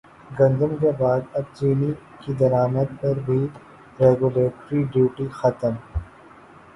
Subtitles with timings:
[0.31, 1.91] گندم کے بعد اب چینی
[2.21, 3.39] کی درامد پر بھی
[3.99, 5.73] ریگولیٹری ڈیوٹی ختم